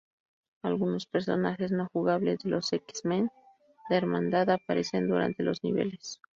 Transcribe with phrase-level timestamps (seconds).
[0.63, 6.19] Algunos personajes no jugables de los X-Men y la Hermandad aparecen durante los niveles.